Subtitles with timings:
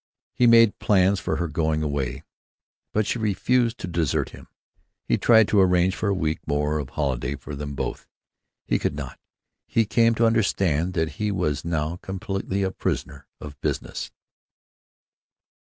[0.33, 2.23] He made plans for her going away,
[2.91, 4.47] but she refused to desert him.
[5.05, 8.07] He tried to arrange for a week more of holiday for them both;
[8.65, 9.19] he could not;
[9.67, 14.09] he came to understand that he was now completely a prisoner of business.